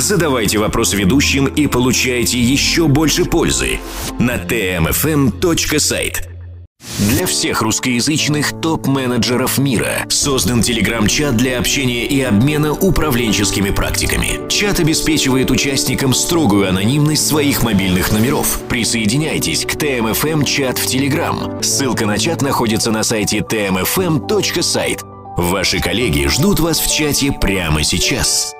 Задавайте 0.00 0.56
вопрос 0.56 0.94
ведущим 0.94 1.44
и 1.44 1.66
получайте 1.66 2.40
еще 2.40 2.88
больше 2.88 3.26
пользы 3.26 3.80
на 4.18 4.36
tmfm.site. 4.36 6.14
Для 7.10 7.26
всех 7.26 7.60
русскоязычных 7.60 8.58
топ-менеджеров 8.62 9.58
мира 9.58 10.06
создан 10.08 10.62
телеграм-чат 10.62 11.36
для 11.36 11.58
общения 11.58 12.06
и 12.06 12.22
обмена 12.22 12.72
управленческими 12.72 13.68
практиками. 13.68 14.48
Чат 14.48 14.80
обеспечивает 14.80 15.50
участникам 15.50 16.14
строгую 16.14 16.66
анонимность 16.70 17.26
своих 17.26 17.62
мобильных 17.62 18.10
номеров. 18.10 18.58
Присоединяйтесь 18.70 19.66
к 19.66 19.76
ТМФМ 19.76 20.44
чат 20.44 20.78
в 20.78 20.86
Телеграм. 20.86 21.62
Ссылка 21.62 22.06
на 22.06 22.16
чат 22.16 22.40
находится 22.40 22.90
на 22.90 23.02
сайте 23.02 23.40
tmfm.site. 23.40 25.04
Ваши 25.36 25.78
коллеги 25.78 26.26
ждут 26.26 26.58
вас 26.58 26.80
в 26.80 26.90
чате 26.90 27.32
прямо 27.32 27.84
сейчас. 27.84 28.54